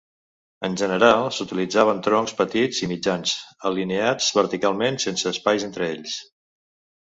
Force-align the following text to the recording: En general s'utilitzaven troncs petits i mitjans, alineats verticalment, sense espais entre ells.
En 0.67 0.75
general 0.81 1.25
s'utilitzaven 1.35 2.01
troncs 2.07 2.33
petits 2.39 2.79
i 2.87 2.89
mitjans, 2.93 3.35
alineats 3.71 4.31
verticalment, 4.39 4.99
sense 5.05 5.31
espais 5.35 5.69
entre 5.69 5.89
ells. 5.93 6.19